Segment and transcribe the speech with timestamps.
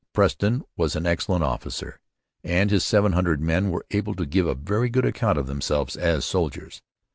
[0.13, 1.99] Preston was an excellent officer,
[2.43, 5.95] and his seven hundred men were able to give a very good account of themselves
[5.95, 6.81] as soldiers.